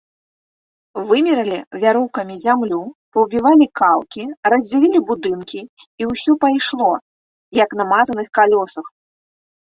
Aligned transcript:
Вымералі 1.07 1.57
вяроўкамі 1.81 2.35
зямлю, 2.45 2.79
паўбівалі 3.17 3.67
калкі, 3.79 4.23
раздзялілі 4.51 4.99
будынкі, 5.09 5.61
і 6.03 6.07
ўсё 6.13 6.31
пайшло, 6.47 6.89
як 7.59 7.69
на 7.83 7.87
мазаных 7.93 8.27
калёсах. 8.39 8.85